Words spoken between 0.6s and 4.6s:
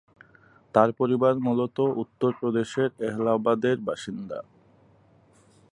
তার পরিবার মূলত উত্তর প্রদেশের এলাহাবাদের বাসিন্দা।